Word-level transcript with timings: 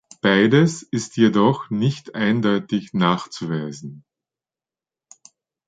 Beides 0.19 0.81
ist 0.81 1.15
jedoch 1.15 1.69
nicht 1.69 2.15
eindeutig 2.15 2.91
nachzuweisen. 2.93 4.03